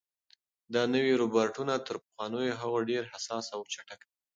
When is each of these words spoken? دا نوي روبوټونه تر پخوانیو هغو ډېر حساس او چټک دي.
دا 0.73 0.81
نوي 0.93 1.13
روبوټونه 1.21 1.73
تر 1.87 1.95
پخوانیو 2.03 2.57
هغو 2.61 2.77
ډېر 2.89 3.03
حساس 3.13 3.45
او 3.55 3.61
چټک 3.73 3.99
دي. 4.09 4.17